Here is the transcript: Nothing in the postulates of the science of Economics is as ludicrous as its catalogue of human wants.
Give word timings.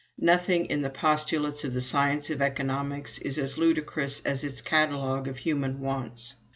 Nothing 0.17 0.65
in 0.65 0.81
the 0.81 0.89
postulates 0.89 1.63
of 1.63 1.75
the 1.75 1.79
science 1.79 2.31
of 2.31 2.41
Economics 2.41 3.19
is 3.19 3.37
as 3.37 3.59
ludicrous 3.59 4.19
as 4.25 4.43
its 4.43 4.59
catalogue 4.59 5.27
of 5.27 5.37
human 5.37 5.79
wants. 5.79 6.37